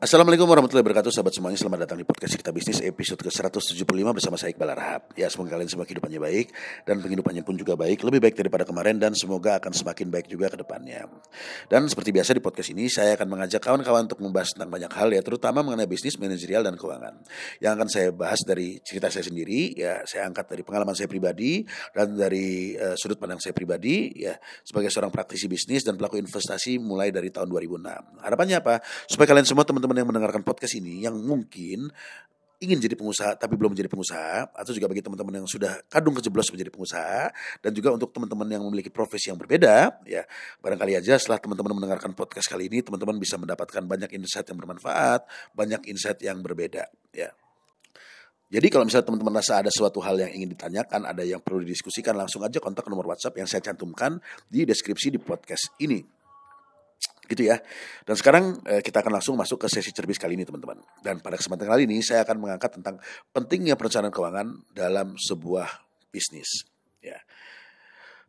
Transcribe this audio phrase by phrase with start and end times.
[0.00, 1.60] Assalamualaikum warahmatullahi wabarakatuh Sahabat semuanya.
[1.60, 5.68] Selamat datang di podcast kita bisnis episode ke-175 bersama saya Iqbal Arhab Ya semoga kalian
[5.68, 6.56] semua kehidupannya baik
[6.88, 10.48] Dan penghidupannya pun juga baik Lebih baik daripada kemarin dan semoga akan semakin baik juga
[10.48, 11.04] ke depannya.
[11.68, 15.12] Dan seperti biasa di podcast ini saya akan mengajak kawan-kawan untuk membahas tentang banyak hal
[15.12, 17.20] ya Terutama mengenai bisnis, manajerial dan keuangan.
[17.60, 21.60] Yang akan saya bahas dari cerita saya sendiri Ya saya angkat dari pengalaman saya pribadi
[21.92, 26.80] Dan dari uh, sudut pandang saya pribadi Ya sebagai seorang praktisi bisnis dan pelaku investasi
[26.80, 27.84] mulai dari tahun 2006
[28.24, 28.80] Harapannya apa?
[29.04, 31.90] Supaya kalian semua teman-teman teman-teman yang mendengarkan podcast ini yang mungkin
[32.62, 36.46] ingin jadi pengusaha tapi belum menjadi pengusaha atau juga bagi teman-teman yang sudah kadung kejeblos
[36.54, 40.22] menjadi pengusaha dan juga untuk teman-teman yang memiliki profesi yang berbeda ya
[40.62, 45.26] barangkali aja setelah teman-teman mendengarkan podcast kali ini teman-teman bisa mendapatkan banyak insight yang bermanfaat
[45.58, 47.34] banyak insight yang berbeda ya.
[48.50, 52.18] Jadi kalau misalnya teman-teman rasa ada suatu hal yang ingin ditanyakan, ada yang perlu didiskusikan,
[52.18, 54.18] langsung aja kontak nomor WhatsApp yang saya cantumkan
[54.50, 56.02] di deskripsi di podcast ini
[57.30, 57.62] gitu ya.
[58.02, 60.82] Dan sekarang eh, kita akan langsung masuk ke sesi cerbis kali ini teman-teman.
[60.98, 62.98] Dan pada kesempatan kali ini saya akan mengangkat tentang
[63.30, 65.70] pentingnya perencanaan keuangan dalam sebuah
[66.10, 66.66] bisnis.
[66.98, 67.22] Ya.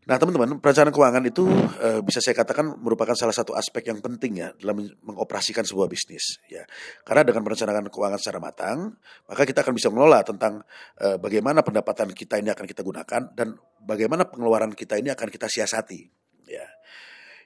[0.02, 1.46] Nah teman-teman, perencanaan keuangan itu
[1.78, 6.42] e, bisa saya katakan merupakan salah satu aspek yang penting ya dalam mengoperasikan sebuah bisnis.
[6.50, 6.66] Ya,
[7.06, 8.98] karena dengan perencanaan keuangan secara matang,
[9.30, 10.66] maka kita akan bisa mengelola tentang
[10.98, 15.46] e, bagaimana pendapatan kita ini akan kita gunakan dan bagaimana pengeluaran kita ini akan kita
[15.46, 16.02] siasati.
[16.50, 16.66] Ya,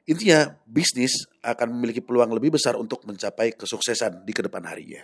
[0.06, 5.02] Intinya bisnis akan memiliki peluang lebih besar untuk mencapai kesuksesan di ke depan harinya.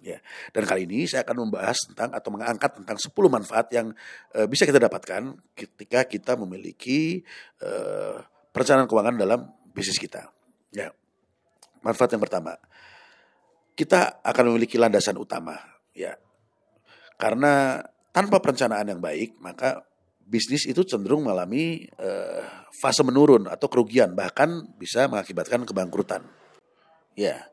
[0.00, 0.18] Ya.
[0.50, 3.92] Dan kali ini saya akan membahas tentang atau mengangkat tentang 10 manfaat yang
[4.34, 7.22] uh, bisa kita dapatkan ketika kita memiliki
[7.62, 8.18] uh,
[8.50, 9.40] perencanaan keuangan dalam
[9.70, 10.26] bisnis kita.
[10.74, 10.90] Ya.
[11.84, 12.58] Manfaat yang pertama,
[13.78, 15.56] kita akan memiliki landasan utama,
[15.96, 16.12] ya.
[17.16, 17.80] Karena
[18.12, 19.84] tanpa perencanaan yang baik, maka
[20.30, 26.22] bisnis itu cenderung mengalami uh, fase menurun atau kerugian bahkan bisa mengakibatkan kebangkrutan.
[27.18, 27.50] Ya.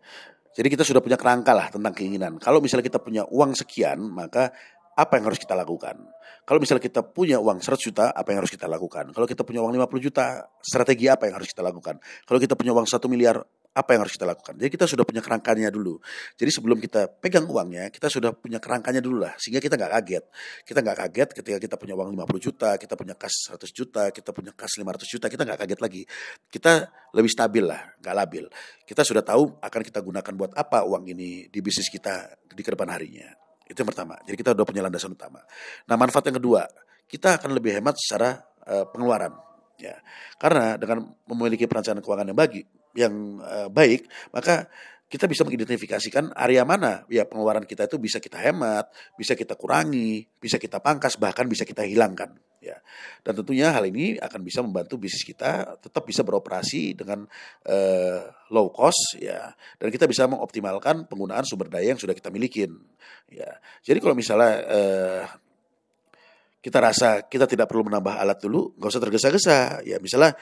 [0.53, 2.37] Jadi kita sudah punya kerangka lah tentang keinginan.
[2.37, 4.53] Kalau misalnya kita punya uang sekian, maka
[4.97, 6.01] apa yang harus kita lakukan?
[6.47, 9.13] Kalau misalnya kita punya uang 100 juta, apa yang harus kita lakukan?
[9.13, 12.01] Kalau kita punya uang 50 juta, strategi apa yang harus kita lakukan?
[12.25, 13.37] Kalau kita punya uang 1 miliar,
[13.77, 14.57] apa yang harus kita lakukan.
[14.57, 16.01] Jadi kita sudah punya kerangkanya dulu.
[16.33, 19.37] Jadi sebelum kita pegang uangnya, kita sudah punya kerangkanya dulu lah.
[19.37, 20.25] Sehingga kita nggak kaget.
[20.65, 24.33] Kita nggak kaget ketika kita punya uang 50 juta, kita punya kas 100 juta, kita
[24.33, 26.01] punya kas 500 juta, kita nggak kaget lagi.
[26.49, 26.71] Kita
[27.13, 28.45] lebih stabil lah, nggak labil.
[28.81, 32.73] Kita sudah tahu akan kita gunakan buat apa uang ini di bisnis kita di ke
[32.73, 33.29] depan harinya.
[33.69, 34.17] Itu yang pertama.
[34.25, 35.45] Jadi kita udah punya landasan utama.
[35.85, 36.65] Nah manfaat yang kedua,
[37.05, 39.45] kita akan lebih hemat secara uh, pengeluaran.
[39.77, 39.93] Ya,
[40.41, 42.65] karena dengan memiliki perencanaan keuangan yang bagi,
[42.97, 44.65] yang uh, baik, maka
[45.07, 50.27] kita bisa mengidentifikasikan area mana ya pengeluaran kita itu bisa kita hemat, bisa kita kurangi,
[50.35, 52.35] bisa kita pangkas, bahkan bisa kita hilangkan.
[52.57, 52.81] Ya,
[53.21, 57.23] dan tentunya hal ini akan bisa membantu bisnis kita tetap bisa beroperasi dengan
[57.69, 58.19] uh,
[58.49, 62.75] low cost, ya, dan kita bisa mengoptimalkan penggunaan sumber daya yang sudah kita milikin.
[63.29, 65.23] Ya, jadi kalau misalnya uh,
[66.59, 69.59] kita rasa kita tidak perlu menambah alat dulu, nggak usah tergesa-gesa.
[69.87, 70.35] Ya, misalnya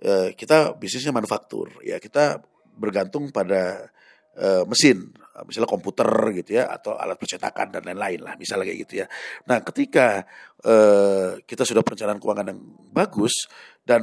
[0.00, 2.00] Eh, kita bisnisnya manufaktur ya.
[2.00, 2.40] Kita
[2.72, 3.92] bergantung pada
[4.40, 5.12] uh, mesin
[5.44, 6.08] misalnya komputer
[6.40, 9.06] gitu ya atau alat percetakan dan lain-lain lah misalnya kayak gitu ya.
[9.48, 10.24] Nah ketika
[10.64, 12.60] uh, kita sudah perencanaan keuangan yang
[12.92, 13.48] bagus
[13.84, 14.02] dan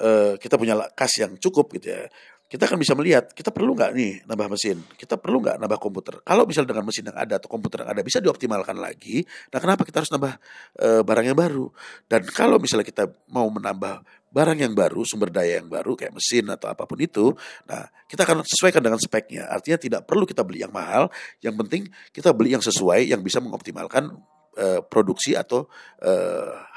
[0.00, 2.04] uh, kita punya kas yang cukup gitu ya
[2.48, 6.24] kita akan bisa melihat kita perlu nggak nih nambah mesin, kita perlu nggak nambah komputer.
[6.24, 9.20] Kalau misalnya dengan mesin yang ada atau komputer yang ada bisa dioptimalkan lagi,
[9.52, 10.32] nah kenapa kita harus nambah
[10.80, 11.68] e, barang yang baru?
[12.08, 14.00] Dan kalau misalnya kita mau menambah
[14.32, 17.36] barang yang baru, sumber daya yang baru kayak mesin atau apa pun itu,
[17.68, 19.44] nah kita akan sesuaikan dengan speknya.
[19.52, 21.12] Artinya tidak perlu kita beli yang mahal,
[21.44, 21.84] yang penting
[22.16, 24.08] kita beli yang sesuai yang bisa mengoptimalkan
[24.56, 25.68] e, produksi atau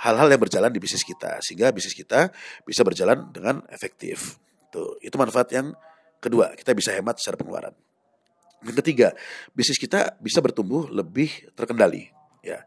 [0.04, 2.28] hal-hal yang berjalan di bisnis kita sehingga bisnis kita
[2.68, 4.36] bisa berjalan dengan efektif.
[4.72, 5.76] Tuh, itu manfaat yang
[6.24, 7.76] kedua, kita bisa hemat secara pengeluaran.
[8.64, 9.08] Yang ketiga,
[9.52, 12.08] bisnis kita bisa bertumbuh lebih terkendali.
[12.46, 12.64] Ya,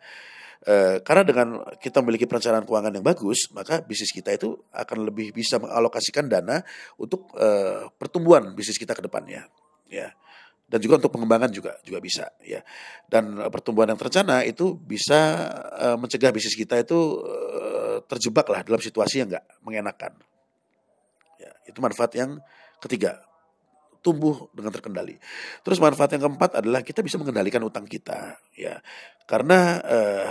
[0.66, 5.32] e, karena dengan kita memiliki perencanaan keuangan yang bagus, maka bisnis kita itu akan lebih
[5.32, 6.60] bisa mengalokasikan dana
[6.98, 7.48] untuk e,
[7.96, 9.46] pertumbuhan bisnis kita ke depannya.
[9.88, 10.12] Ya,
[10.64, 12.64] dan juga untuk pengembangan juga juga bisa ya
[13.06, 15.46] dan pertumbuhan yang terencana itu bisa
[15.76, 20.16] uh, mencegah bisnis kita itu uh, terjebak lah dalam situasi yang nggak mengenakan
[21.64, 22.38] itu manfaat yang
[22.80, 23.20] ketiga,
[24.04, 25.16] tumbuh dengan terkendali.
[25.64, 28.76] Terus manfaat yang keempat adalah kita bisa mengendalikan utang kita, ya.
[29.24, 30.28] Karena eh,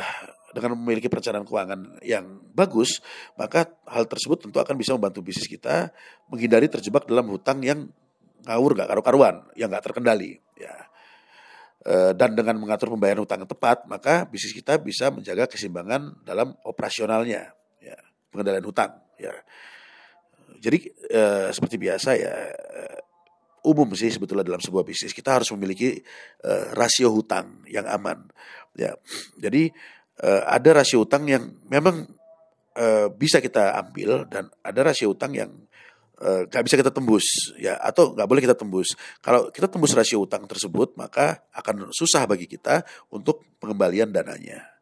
[0.53, 3.01] dengan memiliki perencanaan keuangan yang bagus,
[3.33, 5.89] maka hal tersebut tentu akan bisa membantu bisnis kita
[6.29, 7.89] menghindari terjebak dalam hutang yang
[8.45, 10.73] ngawur gak karu-karuan, yang gak terkendali, ya.
[11.83, 16.53] Eh, dan dengan mengatur pembayaran hutang yang tepat, maka bisnis kita bisa menjaga keseimbangan dalam
[16.63, 17.49] operasionalnya,
[17.81, 17.97] ya,
[18.29, 19.33] pengendalian hutang, ya.
[20.63, 22.99] Jadi uh, seperti biasa ya uh,
[23.67, 25.11] umum sih sebetulnya dalam sebuah bisnis.
[25.11, 25.99] Kita harus memiliki
[26.47, 28.31] uh, rasio hutang yang aman
[28.79, 28.95] ya.
[29.35, 29.67] Jadi
[30.23, 32.07] uh, ada rasio hutang yang memang
[32.79, 35.51] uh, bisa kita ambil dan ada rasio hutang yang
[36.23, 38.95] nggak uh, bisa kita tembus ya atau nggak boleh kita tembus.
[39.19, 44.72] Kalau kita tembus rasio hutang tersebut maka akan susah bagi kita untuk pengembalian dananya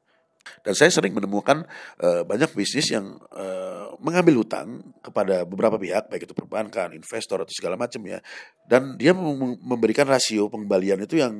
[0.62, 1.66] dan saya sering menemukan
[2.02, 7.54] uh, banyak bisnis yang uh, mengambil hutang kepada beberapa pihak, baik itu perbankan, investor atau
[7.54, 8.20] segala macam ya.
[8.66, 11.34] Dan dia memberikan rasio pengembalian itu yang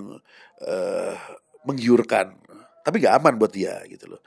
[0.66, 1.14] uh,
[1.66, 2.38] menggiurkan,
[2.82, 4.22] tapi gak aman buat dia gitu loh.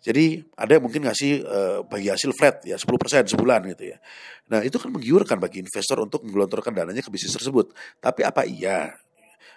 [0.00, 2.88] Jadi ada yang mungkin ngasih uh, bagi hasil flat ya 10%
[3.36, 4.00] sebulan gitu ya.
[4.48, 7.76] Nah itu kan menggiurkan bagi investor untuk menggelontorkan dananya ke bisnis tersebut.
[8.00, 8.96] Tapi apa iya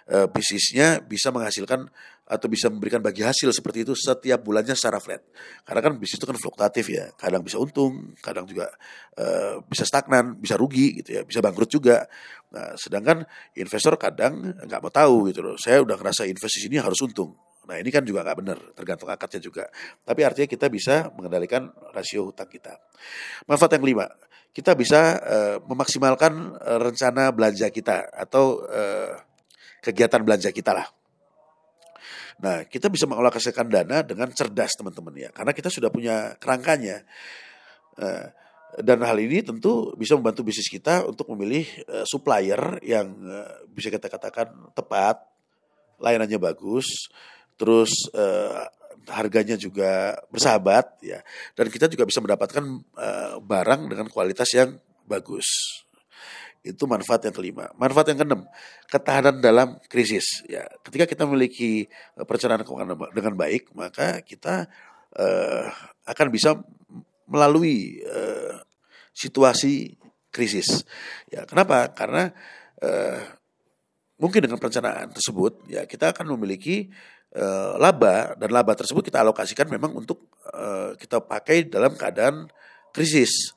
[0.04, 1.88] bisnisnya bisa menghasilkan
[2.24, 5.20] atau bisa memberikan bagi hasil seperti itu setiap bulannya secara flat.
[5.62, 7.12] Karena kan bisnis itu kan fluktuatif ya.
[7.20, 8.72] Kadang bisa untung, kadang juga
[9.20, 12.08] uh, bisa stagnan, bisa rugi gitu ya, bisa bangkrut juga.
[12.56, 13.28] Nah, sedangkan
[13.60, 15.56] investor kadang nggak mau tahu gitu loh.
[15.60, 17.36] Saya udah ngerasa investasi ini harus untung.
[17.64, 19.64] Nah ini kan juga nggak benar, tergantung akadnya juga.
[20.04, 22.76] Tapi artinya kita bisa mengendalikan rasio hutang kita.
[23.48, 24.06] Manfaat yang kelima,
[24.52, 29.16] kita bisa uh, memaksimalkan uh, rencana belanja kita atau uh,
[29.80, 30.86] kegiatan belanja kita lah.
[32.42, 37.06] Nah, kita bisa mengalokasikan dana dengan cerdas teman-teman ya, karena kita sudah punya kerangkanya.
[37.94, 38.26] Uh,
[38.82, 43.86] dan hal ini tentu bisa membantu bisnis kita untuk memilih uh, supplier yang uh, bisa
[43.86, 45.22] kita katakan tepat,
[46.02, 47.06] layanannya bagus,
[47.54, 48.10] terus
[49.06, 51.22] harganya juga bersahabat ya,
[51.54, 52.66] dan kita juga bisa mendapatkan
[53.38, 54.74] barang dengan kualitas yang
[55.06, 55.83] bagus.
[56.64, 57.68] Itu manfaat yang kelima.
[57.76, 58.48] Manfaat yang keenam,
[58.88, 60.40] ketahanan dalam krisis.
[60.48, 64.64] Ya, ketika kita memiliki eh, perencanaan keuangan dengan baik, maka kita
[65.12, 65.64] uh,
[66.08, 66.56] akan bisa
[67.28, 68.64] melalui uh,
[69.12, 70.00] situasi
[70.32, 70.88] krisis.
[71.28, 71.92] Ya, kenapa?
[71.92, 72.32] Karena
[72.80, 73.20] uh,
[74.16, 76.88] mungkin dengan perencanaan tersebut, ya kita akan memiliki
[77.36, 82.48] uh, laba dan laba tersebut kita alokasikan memang untuk uh, kita pakai dalam keadaan
[82.88, 83.52] krisis.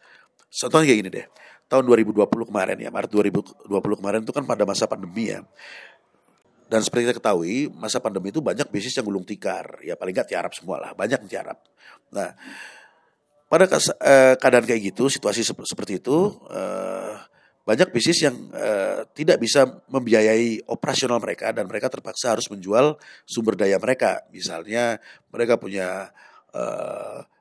[0.51, 1.27] Contohnya kayak gini deh
[1.67, 3.67] tahun 2020 kemarin ya, Maret 2020
[3.99, 5.43] kemarin itu kan pada masa pandemi ya.
[6.67, 9.79] Dan seperti kita ketahui, masa pandemi itu banyak bisnis yang gulung tikar.
[9.87, 11.63] Ya paling nggak tiarap semua lah, banyak tiarap.
[12.11, 12.35] Nah,
[13.47, 17.15] pada eh, keadaan kayak gitu, situasi seperti itu, eh,
[17.63, 23.55] banyak bisnis yang eh, tidak bisa membiayai operasional mereka dan mereka terpaksa harus menjual sumber
[23.55, 24.27] daya mereka.
[24.31, 24.99] Misalnya
[25.31, 26.11] mereka punya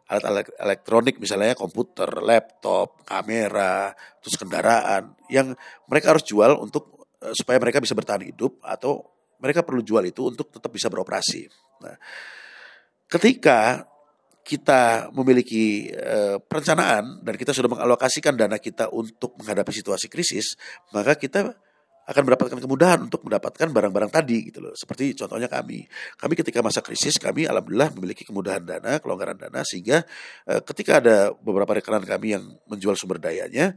[0.06, 3.91] alat-alat elektronik misalnya komputer, laptop, kamera,
[4.23, 5.53] terus kendaraan yang
[5.91, 9.03] mereka harus jual untuk uh, supaya mereka bisa bertahan hidup atau
[9.43, 11.50] mereka perlu jual itu untuk tetap bisa beroperasi.
[11.82, 11.97] Nah,
[13.11, 13.85] ketika
[14.47, 20.55] kita memiliki uh, perencanaan dan kita sudah mengalokasikan dana kita untuk menghadapi situasi krisis,
[20.94, 21.58] maka kita
[22.06, 24.75] akan mendapatkan kemudahan untuk mendapatkan barang-barang tadi gitu loh.
[24.79, 25.82] Seperti contohnya kami.
[26.14, 30.06] Kami ketika masa krisis kami alhamdulillah memiliki kemudahan dana, kelonggaran dana sehingga
[30.47, 33.75] eh, ketika ada beberapa rekenan kami yang menjual sumber dayanya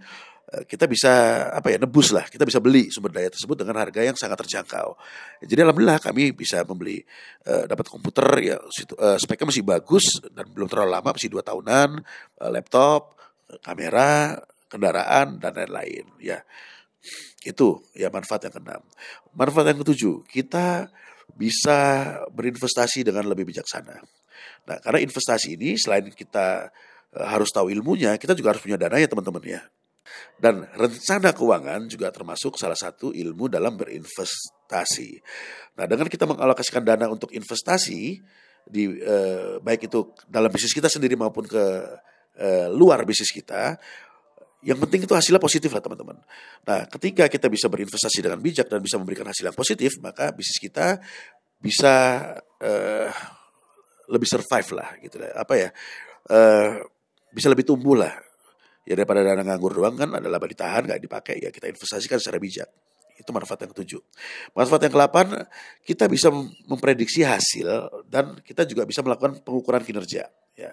[0.53, 1.09] eh, kita bisa
[1.49, 4.93] apa ya nebus lah kita bisa beli sumber daya tersebut dengan harga yang sangat terjangkau
[5.41, 7.01] jadi alhamdulillah kami bisa membeli
[7.49, 12.01] uh, dapat komputer ya uh, speknya masih bagus dan belum terlalu lama masih dua tahunan
[12.41, 13.17] uh, laptop
[13.61, 16.41] kamera kendaraan dan lain-lain ya
[17.47, 18.81] itu ya manfaat yang keenam.
[19.31, 20.91] Manfaat yang ketujuh, kita
[21.33, 21.77] bisa
[22.33, 24.01] berinvestasi dengan lebih bijaksana.
[24.67, 26.69] Nah, karena investasi ini selain kita
[27.15, 29.61] uh, harus tahu ilmunya, kita juga harus punya dana ya teman-teman ya.
[30.39, 35.21] Dan rencana keuangan juga termasuk salah satu ilmu dalam berinvestasi.
[35.77, 38.19] Nah, dengan kita mengalokasikan dana untuk investasi
[38.65, 41.63] di uh, baik itu dalam bisnis kita sendiri maupun ke
[42.41, 43.77] uh, luar bisnis kita,
[44.59, 46.19] yang penting itu hasilnya positif lah teman-teman.
[46.67, 50.59] Nah, ketika kita bisa berinvestasi dengan bijak dan bisa memberikan hasil yang positif, maka bisnis
[50.59, 50.99] kita
[51.59, 51.93] bisa
[52.59, 53.09] uh,
[54.11, 55.31] lebih survive lah gitu lah.
[55.39, 55.69] Apa ya?
[56.27, 56.83] Uh,
[57.31, 58.11] bisa lebih tumbuh lah.
[58.83, 62.67] Ya daripada dana nganggur doang kan adalah ditahan nggak dipakai ya kita investasikan secara bijak.
[63.15, 64.01] Itu manfaat yang ketujuh.
[64.55, 65.27] Manfaat yang kelapan,
[65.83, 66.31] kita bisa
[66.67, 67.67] memprediksi hasil
[68.07, 70.27] dan kita juga bisa melakukan pengukuran kinerja.
[70.55, 70.71] Ya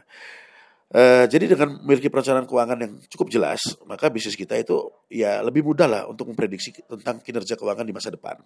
[0.87, 3.59] Uh, jadi dengan memiliki perencanaan keuangan yang cukup jelas,
[3.91, 8.15] maka bisnis kita itu ya lebih mudah lah untuk memprediksi tentang kinerja keuangan di masa
[8.15, 8.39] depan.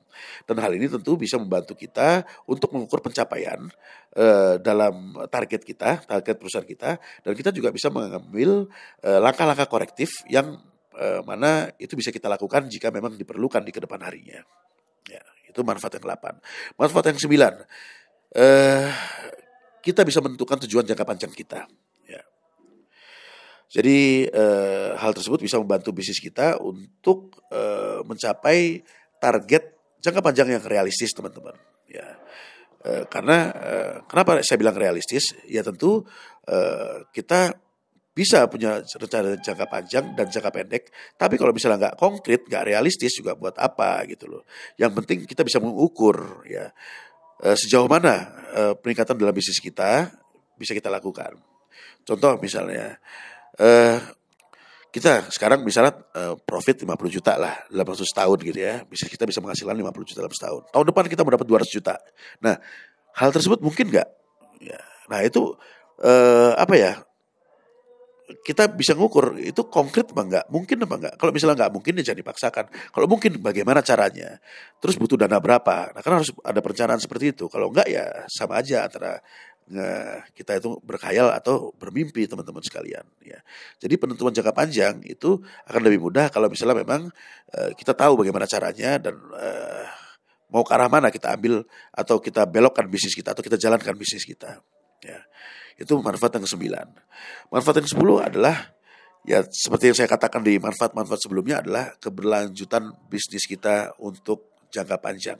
[0.48, 3.68] Dan hal ini tentu bisa membantu kita untuk mengukur pencapaian
[4.16, 8.72] uh, dalam target kita, target perusahaan kita, dan kita juga bisa mengambil
[9.04, 10.56] uh, langkah-langkah korektif yang
[10.96, 14.40] uh, mana itu bisa kita lakukan jika memang diperlukan di ke depan harinya.
[15.12, 16.40] Ya, itu manfaat yang delapan.
[16.80, 17.52] Manfaat yang sembilan,
[18.32, 18.88] uh,
[19.84, 21.68] kita bisa menentukan tujuan jangka panjang kita.
[23.70, 28.82] Jadi eh, hal tersebut bisa membantu bisnis kita untuk eh, mencapai
[29.22, 31.54] target jangka panjang yang realistis teman-teman.
[31.86, 32.16] Ya,
[32.80, 33.74] e, karena e,
[34.08, 35.36] kenapa saya bilang realistis?
[35.44, 36.08] Ya tentu
[36.48, 36.58] e,
[37.12, 37.52] kita
[38.10, 40.84] bisa punya rencana jangka panjang dan jangka pendek.
[41.14, 44.42] Tapi kalau misalnya nggak konkret, nggak realistis juga buat apa gitu loh.
[44.80, 46.72] Yang penting kita bisa mengukur ya
[47.44, 50.10] e, sejauh mana e, peningkatan dalam bisnis kita
[50.56, 51.36] bisa kita lakukan.
[52.04, 52.96] Contoh misalnya,
[53.60, 53.98] eh,
[54.90, 58.82] kita sekarang misalnya uh, profit 50 juta lah dalam tahun gitu ya.
[58.90, 60.62] Bisa kita bisa menghasilkan 50 juta dalam setahun.
[60.74, 61.94] Tahun depan kita mau dapat 200 juta.
[62.42, 62.58] Nah,
[63.14, 64.08] hal tersebut mungkin nggak?
[64.58, 64.82] Ya.
[65.06, 65.54] Nah, itu
[66.02, 66.92] uh, apa ya?
[68.30, 70.44] Kita bisa ngukur itu konkret apa enggak?
[70.50, 71.14] Mungkin apa enggak?
[71.18, 72.64] Kalau misalnya enggak mungkin ya jangan dipaksakan.
[72.90, 74.38] Kalau mungkin bagaimana caranya?
[74.82, 75.94] Terus butuh dana berapa?
[75.94, 77.46] Nah, kan harus ada perencanaan seperti itu.
[77.46, 79.22] Kalau enggak ya sama aja antara
[79.70, 83.38] Nah, kita itu berkhayal atau bermimpi teman-teman sekalian ya.
[83.78, 85.38] Jadi penentuan jangka panjang itu
[85.70, 87.06] akan lebih mudah kalau misalnya memang
[87.54, 89.86] uh, kita tahu bagaimana caranya dan uh,
[90.50, 91.62] mau ke arah mana kita ambil
[91.94, 94.58] atau kita belokkan bisnis kita atau kita jalankan bisnis kita
[95.06, 95.22] ya.
[95.78, 96.86] Itu manfaat yang kesembilan.
[97.54, 98.74] Manfaat yang kesepuluh adalah
[99.22, 105.38] ya seperti yang saya katakan di manfaat-manfaat sebelumnya adalah keberlanjutan bisnis kita untuk jangka panjang.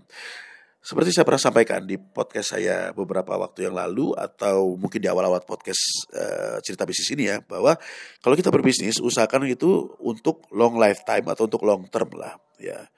[0.81, 5.45] Seperti saya pernah sampaikan di podcast saya beberapa waktu yang lalu atau mungkin di awal-awal
[5.45, 7.77] podcast uh, cerita bisnis ini ya bahwa
[8.25, 12.89] kalau kita berbisnis usahakan itu untuk long lifetime atau untuk long term lah ya.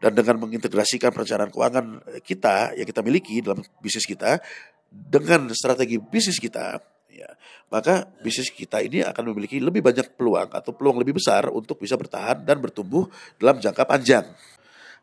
[0.00, 1.86] Dan dengan mengintegrasikan perencanaan keuangan
[2.24, 4.40] kita yang kita miliki dalam bisnis kita
[4.88, 6.80] dengan strategi bisnis kita
[7.12, 7.28] ya,
[7.68, 11.92] maka bisnis kita ini akan memiliki lebih banyak peluang atau peluang lebih besar untuk bisa
[12.00, 13.04] bertahan dan bertumbuh
[13.36, 14.24] dalam jangka panjang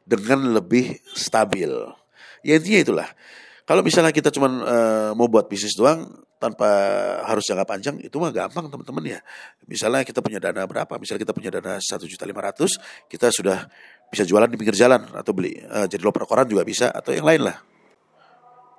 [0.10, 1.70] dengan lebih stabil.
[2.46, 3.10] Ya intinya itulah.
[3.66, 6.06] Kalau misalnya kita cuma uh, mau buat bisnis doang
[6.38, 6.70] tanpa
[7.26, 9.20] harus jangka panjang itu mah gampang teman-teman ya.
[9.66, 11.02] Misalnya kita punya dana berapa?
[11.02, 12.78] Misalnya kita punya dana satu juta lima ratus,
[13.10, 13.66] kita sudah
[14.14, 17.26] bisa jualan di pinggir jalan atau beli uh, jadi loper koran juga bisa atau yang
[17.26, 17.58] lain lah.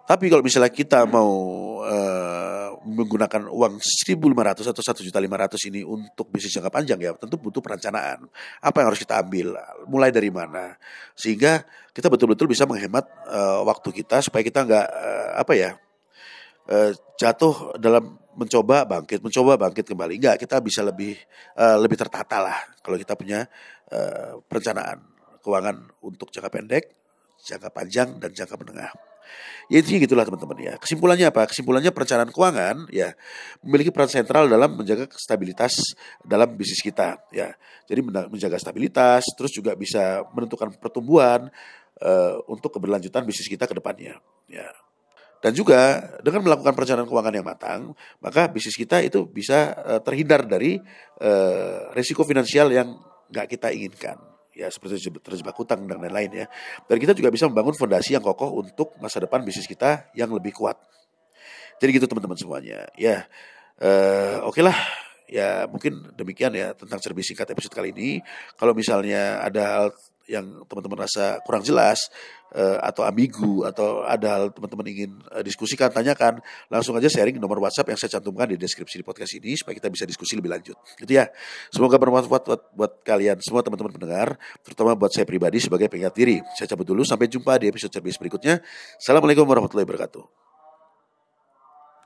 [0.07, 1.27] Tapi kalau misalnya kita mau
[1.83, 2.56] uh,
[2.87, 8.31] menggunakan uang 1.500 atau 1.500 ini untuk bisnis jangka panjang ya tentu butuh perencanaan.
[8.63, 9.59] Apa yang harus kita ambil,
[9.91, 10.79] mulai dari mana,
[11.19, 15.71] sehingga kita betul-betul bisa menghemat uh, waktu kita supaya kita nggak uh, apa ya
[16.71, 20.21] uh, jatuh dalam mencoba bangkit, mencoba bangkit kembali.
[20.23, 21.19] Enggak, kita bisa lebih
[21.59, 23.49] uh, lebih tertata lah kalau kita punya
[23.91, 25.03] uh, perencanaan
[25.41, 26.85] keuangan untuk jangka pendek,
[27.43, 28.93] jangka panjang dan jangka menengah.
[29.67, 30.75] Ya intinya gitulah teman-teman ya.
[30.79, 31.51] Kesimpulannya apa?
[31.51, 33.19] Kesimpulannya perencanaan keuangan ya
[33.67, 37.51] memiliki peran sentral dalam menjaga stabilitas dalam bisnis kita ya.
[37.91, 41.51] Jadi menjaga stabilitas terus juga bisa menentukan pertumbuhan
[42.03, 44.71] uh, untuk keberlanjutan bisnis kita ke depannya ya.
[45.43, 47.81] Dan juga dengan melakukan perencanaan keuangan yang matang,
[48.19, 50.79] maka bisnis kita itu bisa uh, terhindar dari
[51.23, 52.99] uh, risiko finansial yang
[53.31, 56.47] nggak kita inginkan ya seperti terjebak hutang dan lain-lain ya.
[56.89, 60.57] Dan kita juga bisa membangun fondasi yang kokoh untuk masa depan bisnis kita yang lebih
[60.57, 60.81] kuat.
[61.77, 62.89] Jadi gitu teman-teman semuanya.
[62.97, 63.29] Ya,
[63.85, 64.79] uh, oke okay lah.
[65.27, 68.25] Ya mungkin demikian ya tentang cerbis singkat episode kali ini.
[68.57, 69.93] Kalau misalnya ada
[70.27, 72.11] yang teman-teman rasa kurang jelas
[72.55, 77.59] uh, atau ambigu atau ada hal teman-teman ingin uh, diskusikan tanyakan langsung aja sharing nomor
[77.63, 80.77] WhatsApp yang saya cantumkan di deskripsi di podcast ini supaya kita bisa diskusi lebih lanjut.
[80.99, 81.31] Gitu ya.
[81.71, 86.43] Semoga bermanfaat buat, buat kalian semua teman-teman pendengar terutama buat saya pribadi sebagai pengingat diri.
[86.59, 88.61] Saya cabut dulu sampai jumpa di episode cerbis berikutnya.
[88.99, 90.46] Assalamualaikum warahmatullahi wabarakatuh